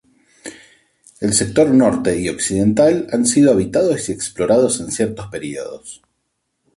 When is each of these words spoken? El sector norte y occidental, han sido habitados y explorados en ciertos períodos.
El 1.19 1.33
sector 1.35 1.69
norte 1.69 2.19
y 2.19 2.27
occidental, 2.29 3.05
han 3.11 3.27
sido 3.27 3.51
habitados 3.51 4.09
y 4.09 4.11
explorados 4.11 4.79
en 4.79 4.89
ciertos 4.91 5.27
períodos. 5.27 6.01